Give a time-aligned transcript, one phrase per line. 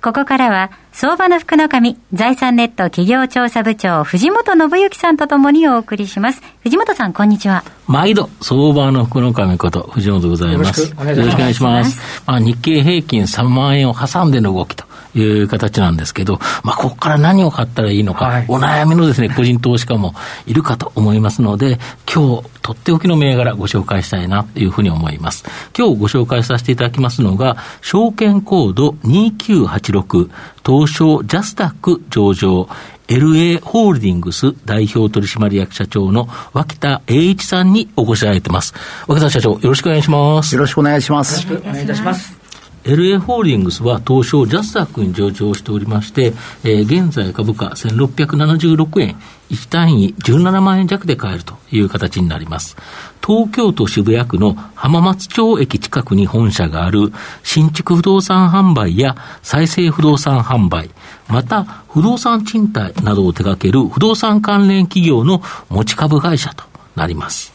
[0.00, 6.40] ここからは、相場の福の神、財産ネット企業調査部長、藤本信之さんとともにお送りします。
[6.62, 7.64] 藤本さん、こんにちは。
[7.88, 10.82] 毎度、相場の福の神こと、藤本でございます。
[10.82, 12.22] よろしくお願いします。
[12.26, 14.87] まあ、日経平均3万円を挟んでの動きと。
[15.14, 20.14] いう形なんですけど、まあ、ここから何を買ったらいいのか、はい、お悩みのですね、個人投資家も
[20.46, 21.78] いるかと思いますので、
[22.12, 25.44] 今日、とっておきの銘柄ご紹介したいなというふうに思います。
[25.76, 30.30] 今日ご紹介させていただきますのが、証券コード2986、
[30.66, 32.68] 東証ジャスタック上場、
[33.08, 38.74] LA ホールディングス代表取締役社長の脇田栄一さんにお越しいただいてます。
[39.06, 40.54] 脇田社長、よろしくお願いします。
[40.54, 41.46] よろしくお願いします。
[41.46, 42.37] よろしくお願いいたします。
[42.84, 46.32] LA ホールディングスは東証ジャスダックに上場しておりまして、
[46.64, 49.16] えー、現在株価1676円、
[49.50, 52.76] 1単位17万円弱で買えるという形になります。
[53.24, 57.12] 東京都渋谷区の浜松町駅近くに本社がある
[57.42, 60.90] 新築不動産販売や再生不動産販売、
[61.28, 66.64] また不動産賃貸などを手掛ける不動産関連企業の持ち株会社と
[66.96, 67.52] なります。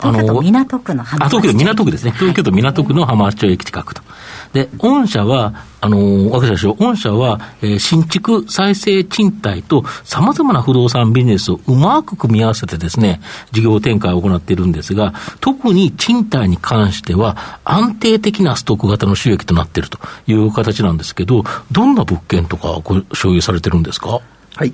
[0.00, 1.36] 東京都港区の浜松町。
[1.38, 2.12] あ、東京都港区ですね。
[2.12, 4.02] 東京都港区の浜松町駅近くと。
[4.52, 13.20] で、御社は、あの、わけでしょう、御社は、えー、新築、再生、賃貸と様々な不動産ビジネスをうまく組み合わせてですね、
[13.52, 24.20] 事業展開を行っているんですが、特に賃貸に関しては安定的なストック型の収益となっているという形なんですけど、どんな物件とかご所有されてるんですか？
[24.56, 24.72] はい。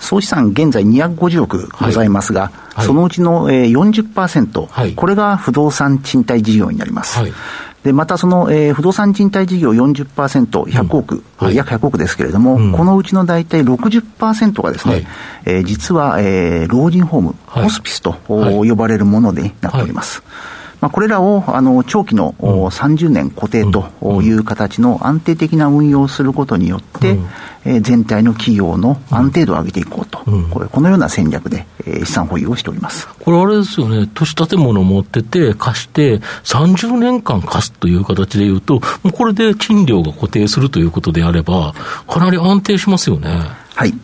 [0.00, 2.52] 総資産現在250億ございますが、はい。
[2.76, 7.18] はい、そのうちの40%、はい、これが不動産賃貸事業になります。
[7.18, 7.32] はい
[7.88, 10.04] で、またその、えー、不動産賃貸事業40%、
[10.64, 11.46] 100億、うん。
[11.46, 15.06] はい、約100億ですけれども、うん、このうちの大体60%がですね、はい、
[15.46, 20.22] えー、実は、えー、老人ホーム、はい、ホスピスと、呼ばれるものでなっております。
[20.80, 27.28] まあ、これらをあの長期の、うん、30年固定という形の安定的な運用をすることによって、うん、
[27.64, 33.08] えー、全体の企業の安定度を上げていこうと、うん、これこのような戦略で、えー、資産保有をしております。
[33.08, 41.74] これ、あれですよね、都市建物を持ってて、貸して、30年間貸すという形でいうと、もうこれで賃料が固定するということであれば、
[42.06, 43.30] かなり安定しますよね。
[43.74, 43.94] はい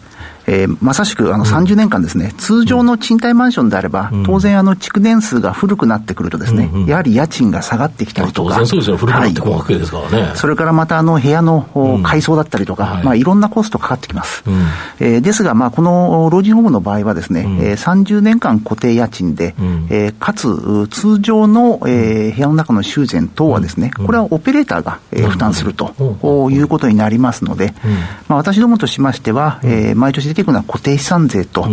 [0.47, 10.23] えー、まさしくあの30年間ですね、うん、通常の賃貸マンションであれば、うん、当然あの築年数が古くなってくるとですね、うんうん、やはり家賃が下がってきたりとか、当然そうですよ、古くなってくるわけですからね。
[10.23, 14.43] はい、それからまたあの部屋の改装だったりとか、まあいろんなコストかかってきます。
[14.47, 14.67] うん、
[15.01, 25.95] えー、ですが、まあこの老人ホームの場合はですね、うん、えー、30年間固定家賃で、うん、えー、かつ通常の、えー、部屋の中の修繕等はですね、これはオペレーターが、えー、負担すると
[26.51, 27.75] いうことになりますので、
[28.29, 31.67] まあ私どもとしましては、えー、毎年出てくるのは固定資産産税と、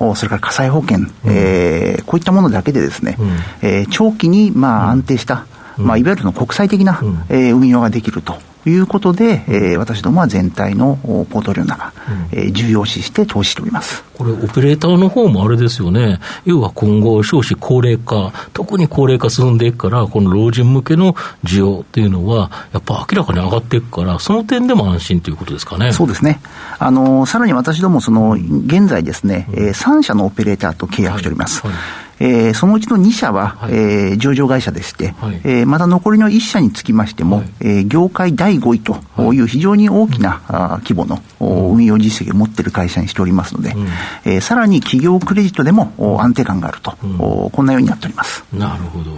[0.00, 3.28] うん、それから火災保険、うん、えー、こういったものだけでですね、うん、
[3.62, 5.46] えー、長期にまあ安定した、
[5.76, 11.92] まあ、いわゆるの国際的な、えー、運用ができるということで、えー、私どもは全体のポートリオの中、
[12.32, 21.14] うん、えー、重要視して投資しておりますこれ、オペレーターの方もあれですよね、要は今後、少子高齢化、特に高齢化進んでいくから、この老人向けの
[21.44, 25.92] 需要っていうのは、やっぱ明らかに上がっていくから、その点でも安心ということですかね。
[25.92, 26.40] そうですね。
[26.80, 31.64] あの、さらに私ども、その、現在ですね、うん、えー、3社のオペレーターと契約しております。
[31.64, 38.94] はいはいえー、そのうちの2社は、はい、えー、上場会社でして、はい、えー、また残りの1社につきましても、はい、えー、業界第5位と
[39.32, 39.40] い。
[39.40, 43.86] う非常に大きな、はい、規模の、運用実績を持っている会社にしておりますので、うん、
[44.24, 48.44] えー、さらに企業クレジットでも安定感があると、うん、こんなようになっております。
[48.52, 49.12] なるほど。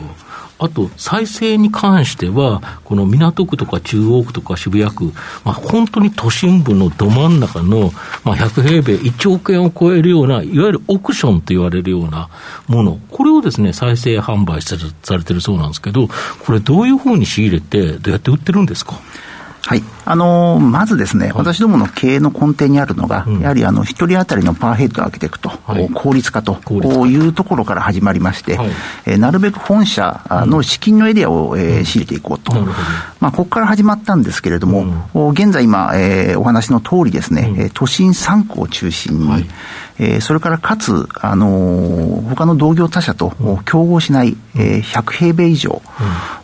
[0.63, 5.05] あと、再生に関しては、この港区とか中央区とか渋谷区、
[5.43, 7.93] まあ、本当に都心部のど真ん中の、
[8.25, 12.29] まあ、100平米1億円を超えるような、いわゆるオークションと言われるような
[12.69, 14.77] もの、これをですね、再生販売さ
[15.17, 16.09] れてるそうなんですけど、
[16.45, 18.99] これどういうふうに仕入れて、どうやって売ってるんですか？
[19.63, 19.83] はい。
[20.05, 26.59] あのー、まずですね、私どもの経営の根底にあるのが、うん、やはりあの、一人当たりのパーヘッドを上げていくと、はい、効率化と
[27.07, 28.71] いうところから始まりまして、はい、
[29.07, 32.53] えー、なるべく本社の資金のエリアを、えー、仕入れていこうと。
[33.21, 39.47] まあ、ここから始まったんですけれども、うん、現在今、えー、お話の通りですね、うん、都心3区を中心に、はい。
[40.03, 43.35] えー、それからかつ、あのー、他の同業他社と
[43.67, 45.83] 競合しない、えー、100平米以上、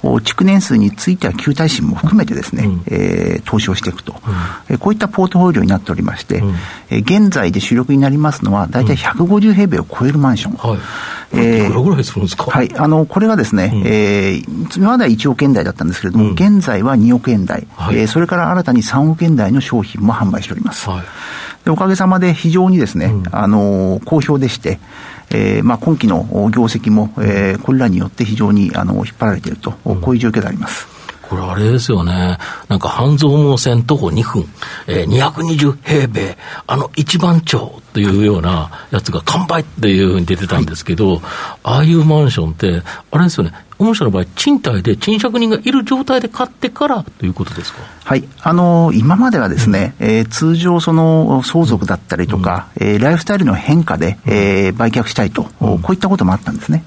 [0.05, 4.15] うん、築年数については旧耐震も含めてですね、うん、えー、投資をしていくと、
[4.69, 6.55] うん、こういったポートフォリオになっておりまして、うん、
[6.91, 10.71] えー、現在で主力になりますのは、大体150平米を超えるマンション。
[10.71, 10.81] はい。
[11.33, 12.45] えー、いくらぐらいするんですか？
[12.51, 12.71] はい。
[12.77, 20.89] あの、これがですね、うん、えー、今までは1億円台だったんですけれども、うん、現在は2億円台、はい、えー、それから新たに3億円台の商品も販売しております。
[20.89, 21.05] はい、
[21.65, 24.79] でおかげさまで非常にですね、うん、あの、好評でして、
[25.31, 26.25] えーまあ、今期の
[26.55, 30.87] 業績も、えー、これらによって非常にあの引っ張られていると、こういう状況であります。
[31.29, 32.39] これあれですよね。
[32.69, 34.45] なんか半蔵門線徒歩2分、
[34.87, 41.21] えー、220平米、あの一番町というようなやつが完売っていうふうに出てたんですけど、はい、
[41.63, 47.79] ああいうマンションって、あれですよね、御社の場合、賃貸で賃借人がいる状態で買ってからということですか？
[48.05, 56.85] はい、あの今まではですね、うん、えー、通常、その相続だったりとか、うん、えー、ライフスタイルの変化で、うん、えー、売却したいと、うん、こういったこともあったんですね。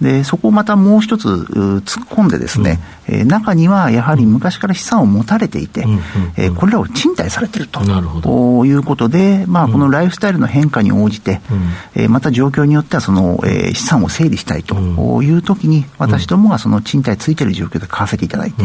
[0.00, 6.00] うん、でそこをまたもう一つ突っ込んでですね、うん、えー、中にはやはり昔から資産を持たれていて、うん、
[6.36, 14.76] えー、これらを賃貸されているということで、まあ、このライフスタイルの変化に応じて、うん、えー、また状況によってはその、えー、資産を整理したいと
[15.22, 18.64] いうときに、私どもがその賃貸ついている状況で買わせていただいて、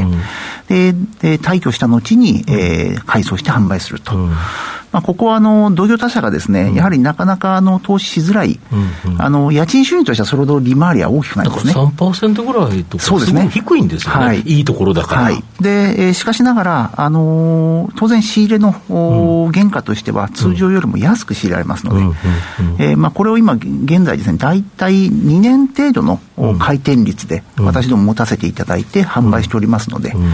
[0.67, 4.13] でで退去した後に、えー、改装して販売すると。
[4.93, 8.59] まあ、ここはあの同業他社がですね、やはりなかなかあの投資しづらい、
[9.05, 11.73] うんうん、あの家賃収入としてはそれほど利回りは大きくないですね。
[11.73, 15.21] 3%ぐらいとか、そうですね、低いんですよね、はい、いいところだから。
[15.23, 22.13] はい、で、えー、しかしながら、あのー、当然、仕入れの、うん、原価としては、通常よりも安く仕入れられますの
[22.77, 26.19] で、えまあ、これを今、現在ですね、大体2年程度の
[26.59, 30.31] 回転率で、私ども持たせていただいて、販売しておりますので、うん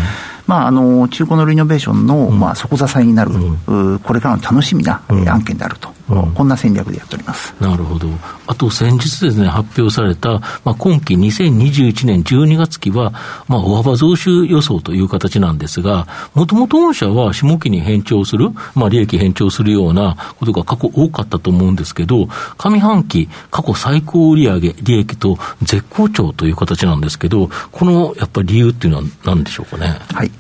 [0.50, 3.31] まあ、あの中古のリノベーションの、まあ、底支えになる、
[3.68, 7.54] うん、これからの楽しみな、うん、案件であると、うん、こんな戦略でやっております。
[7.62, 8.07] なるほど、
[8.48, 13.13] あと先日ですね、発表された、まあ、今期2021年12月期は、
[13.48, 30.00] まあ、大幅増収予想という形なんですが、もともと御社は下期に返帳する、まあ、利益返帳するようなことが過去多かったと思うんですけど、上半期、過去最高売上利益と絶好調という形なんですけど、このやっぱり理由っていうのは何でしょうかね？
[30.12, 30.31] はい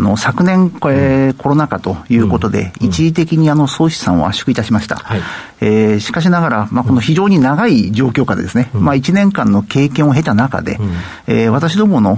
[0.00, 4.96] あの昨年、これ、コロナ禍ということで、一時的にあの総資産を圧縮いたしました。
[4.96, 5.20] はい。
[5.60, 10.78] えー、しかしながら、まあ、この非常に長い状況下でですね、まあ、1年間の経験を経た中で、
[11.26, 12.16] えー、私どもの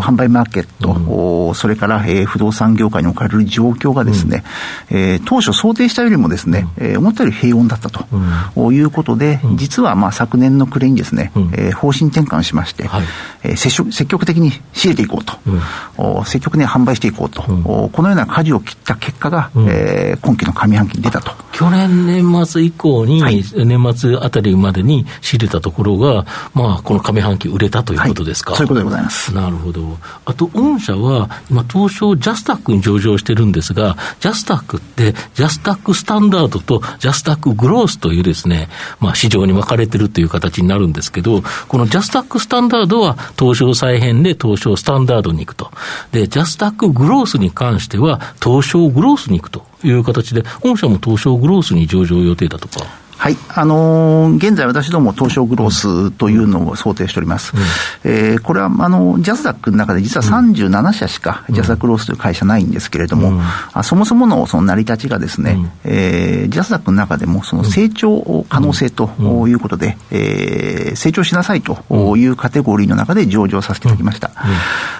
[0.00, 4.44] 販売マーケット、それから、えー、不動産業界に置かれる状況がですね、
[4.90, 13.04] えー、当初想定したよりもですね、えー、思ったより平穏だったということで、実はまあ昨年の暮れにですね、えー、方針転換しまして、はい。
[13.42, 21.43] えー、積極的に仕入れていこうと、うん、積極的に販売していこうと、うん、このような舵を切った結果が、うん、えー、今期の上半期に出たと。
[21.54, 29.32] 去年年末以降に、はい、年末あたりまでに仕入れたところが、まあ、この上半期売れたということですか、はい、そういうことでございます。
[29.32, 29.96] なるほど。
[30.24, 38.68] あと、御社は、今、東証ジャスタックに上場してるんですが、ジャスタックって、ジャスタックスタンダードとジャスタックグロースというですね、
[38.98, 45.70] まあ、市場に分かれてるという形になるんですけど、このジャスタックスタンダードは、東証再編で東証スタンダードに行くと。
[46.10, 53.04] で、ジャスタックグロースに関しては、東証グロースに行くという形で、御社も東証グロースに上場予定だとか。
[53.16, 53.36] はい。
[53.48, 57.54] あのー、現在私ども東証グロースというのを想定しております。
[57.56, 63.40] うん、えー、これは、あの、ジャスダックの中で実は37社しかジャスダックロースという会社ないんですけれども、うん、
[63.72, 69.08] あそもそものその成り立ちがですね、うん、えー、ジャスダックの中でもその成長可能性と
[69.48, 74.32] いうことで、うん、えー、成長しなさいというカテゴリーの中で上場させていただきました。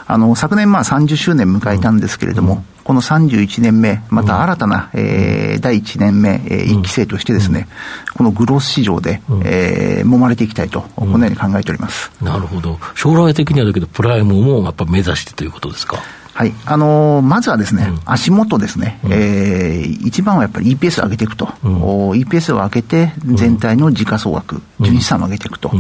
[0.07, 7.67] あの、昨年まあ30周年迎えたんですけれども、この31年目、また新たな、えー、第1年目、えー、1期生としてですね、
[8.15, 12.13] このグロース市場で、えー、揉まれていきたいと、このように考えております。
[12.23, 12.79] なるほど。
[12.95, 15.97] 将来的にはだけど、プライムもやっぱ目指してということですか？
[16.35, 16.53] はい。
[16.67, 21.49] あのー、まずはですね、うん、足元ですね、うん、えー、一番はやっぱり EPS を上げていくと。
[21.63, 25.71] うん、EPS を上げて、全体の時価総額、純資産を上げていくと。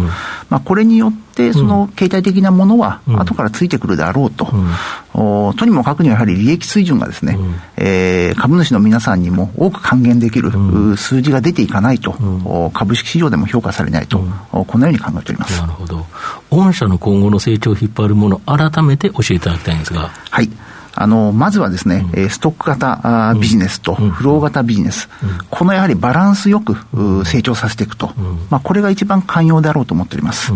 [0.48, 4.46] まあ、これによって、その携帯的なものは、後からついてくるであろうと。
[5.56, 7.36] とにもかくにはやはり利益水準がですね、
[7.76, 10.52] えー、株主の皆さんにも多く還元できる、
[10.96, 12.14] 数字が出ていかないと、
[12.72, 15.60] 株式市場でも評価されないと、このように考えております。
[15.60, 16.06] なるほど。
[16.50, 20.10] 御社の今後の成長を引っ張るもの、改めて教えていただきたいんですが。
[20.34, 20.50] はい。
[20.96, 26.76] あの、まずはですね、うん、ストック型あビジネスとフロー型ビジネス、うん、このやはりバランスよく
[27.24, 28.12] 成長させていくと、
[28.50, 30.52] まあ、これが一番寛容であろうと思っております。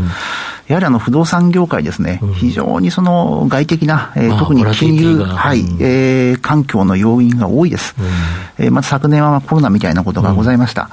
[0.68, 7.94] やはりあの不動産業界ですね、非常にその外的な、えー、特に金融、はい、えー、環境の要因が多いです。
[7.98, 8.02] う
[8.62, 10.90] ん、えー、また昨年はコロナみたいなことがございました。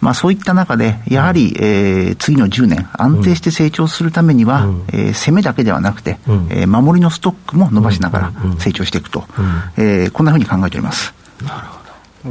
[0.00, 6.18] まあそういった中で、やはり、えー、次の10年、安定して成長するためには、えー、攻めだけではなくて、
[6.50, 9.24] えー、守りのストックも伸ばしながら成長していくと、
[9.76, 11.12] えー、こんなふうに考えております。
[11.42, 11.75] なるほど。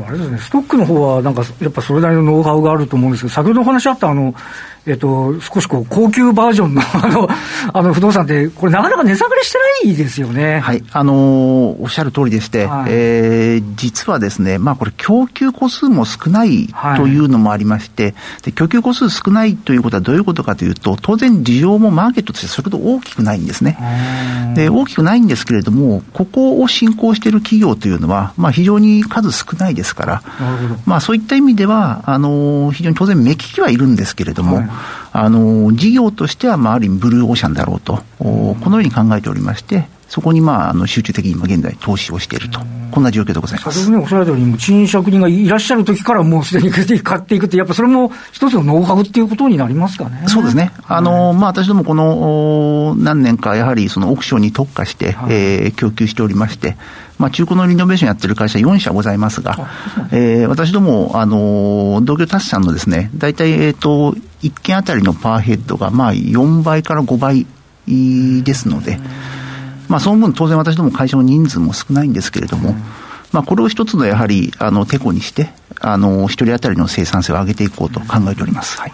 [0.08, 4.34] あれですね、ストックの方はなんかやっぱそれなりのノウハウがあると思うんですけど、先ほどお話あったあの、
[4.88, 7.28] えっと、少しこう高級バージョンの あの
[7.74, 10.60] あの不動産って、これ、なかなか値下がりしてないですよね。
[10.60, 23.78] はい、あのー、おっしゃる通りでして、はい、えー、実はですね、まあ、これ、供給個数も少ないというのもありまして、はい、で、供給個数少ないということはどういうことかというと、当然、需要もマーケットとしてそれほど大きくないんですね。
[24.56, 30.24] で、大きくないんですけれども、ここを進行している企業というのは、まあ、非常に数少ないですから、
[30.86, 34.70] まあ、そういった意味では、あのー、非常に当然、目利きはいるんですけれども、はい。
[35.12, 42.60] あの、事業としては、まあ、ある意味ブルーオーシャンだろうと、このように考えておりまして、そこに、まあ、あの集中的に今現在投資をしていると、
[42.92, 43.80] こんな状況でございます。
[43.80, 50.24] 先ほどね、おっしゃられたように、賃借人がいらっしゃる時からもうすでに買っていくって、やっぱそれも一つのノウハウっていうことになりますかね。
[50.28, 50.72] そうですね。
[50.88, 56.78] あの、まあ、私どもこの何年か、やはりそのオークションに特化して、はい、えー、供給しておりまして、
[57.18, 59.70] まあ、中古のリノベーションやってる会社4社ございますが、
[60.12, 67.48] えー、私ども、あの、同業他社さんのですね、大体、えっ、ー、と、1件あたりのパーヘッドが、まあ、4倍から5倍
[68.44, 69.00] ですので、
[69.88, 72.76] まあ、その分、当然私ども会社の人数も少ないんですけれども、
[73.32, 75.50] まあ、これを一つのやはり、あの、てこにして、
[75.82, 78.80] あの、一人当たりの生産性を上げていこうと考えております。
[78.80, 78.94] はい。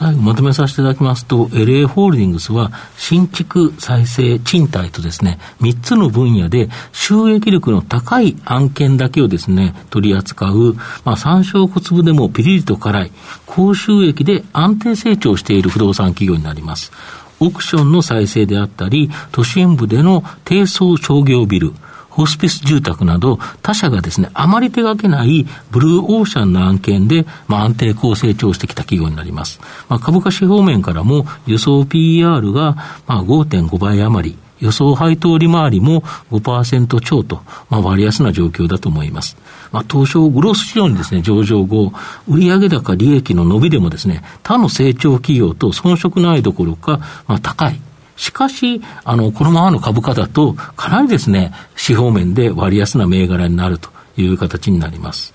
[0.00, 13.12] 最後まとめさせていただきますと、LA ホールディングスは新築、再生、賃貸とですね、3つの分野で収益力の高い案件だけをですね、取り扱う、まあ、山椒小粒でもピリリと辛い、
[13.44, 16.92] 高収益で安定成長している不動産企業になります。
[17.40, 21.72] オークションの再生であったり、都心部での低層商業ビル、
[22.10, 29.60] ホスピス住宅など、他社がですね、あまり手がけないブルーオーシャンの案件で、まあ、安定高成長してきた企業になります。
[29.88, 39.36] まあ、株価指方面からも、輸送 PR が、まあ、5.5倍余り、予想配当利回りも5%超と、まあ、割安な状況だと思います。
[39.72, 41.92] まあ、東証グロース市場にですね、上場後、
[42.28, 47.80] 売上高利益の伸びでもですね、他の成長企業と遜色ないどころか、まあ、高い。
[48.16, 53.88] しかし、あの、このままの株価だと、かなりですね、資方面で割安な銘柄になると
[54.18, 55.32] いう形になります。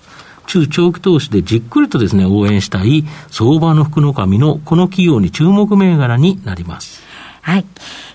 [0.48, 7.05] 中長期投資でじっくりとですね、応援したい相場の福の神のこの企業に注目銘柄になります。
[7.46, 7.66] はい。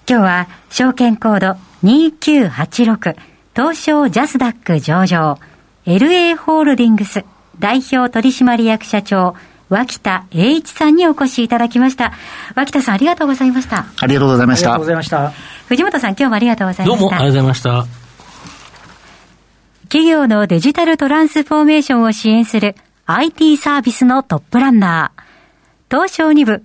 [0.08, 3.14] 今日は、証券コード2986、
[3.54, 5.38] 東証ジャスダック上場、
[5.86, 7.24] LA ホールディングス
[7.60, 9.36] 代表取締役社長、
[9.68, 12.12] 脇田栄一さんにお越しいただきました。
[12.56, 13.86] 脇田さんありがとうございました。
[14.00, 14.70] ありがとうございました。
[14.70, 15.30] ありがとうございました。
[15.68, 17.00] 藤本さん今日もありがとうございました。
[17.00, 17.86] どうもありがとうございました。
[19.84, 22.74] 企業のデジタルトランスフォーメーションを支援する
[23.06, 25.22] IT サービスのトップランナー。
[25.88, 26.64] 東証2部